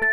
[0.00, 0.06] Ты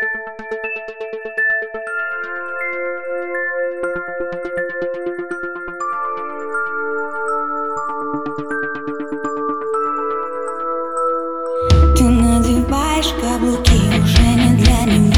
[12.04, 15.17] надеваешь каблуки уже не для меня.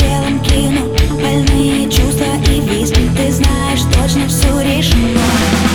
[0.00, 0.86] белом кино.
[1.20, 5.69] Больные чувства и виски Ты знаешь, точно все решено.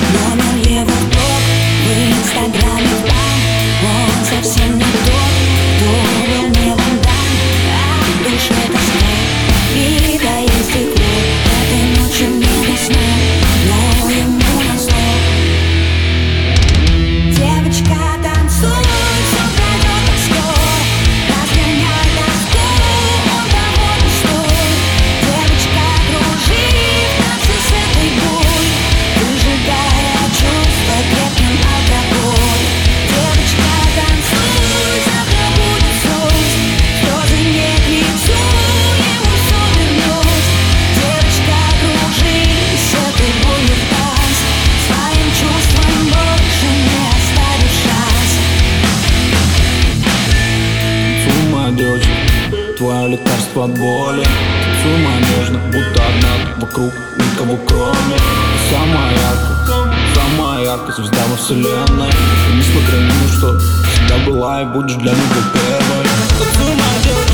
[53.55, 58.17] из-под боли С ума нужно, будто одна вокруг никого кроме.
[58.17, 62.09] Ты самая яркая, самая яркая звезда во вселенной.
[62.09, 66.05] И несмотря ни на что, всегда была и будешь для него первой.
[66.37, 67.31] Танцуй, молодежь,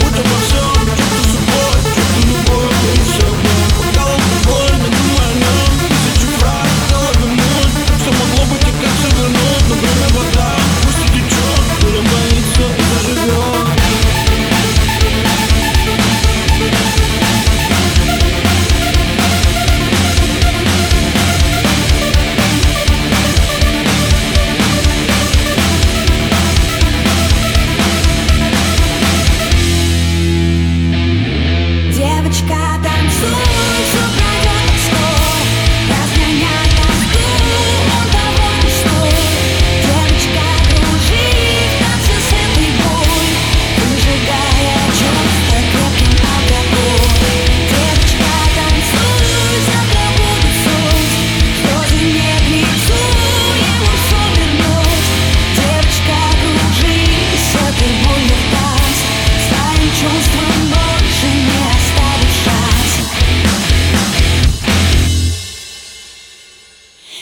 [0.00, 0.93] будь во всем.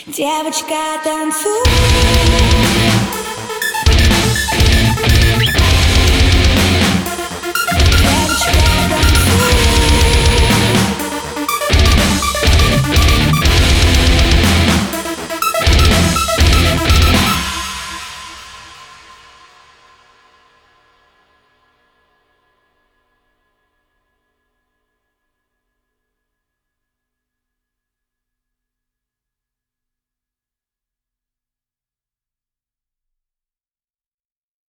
[0.05, 1.63] Девочка, танцуй.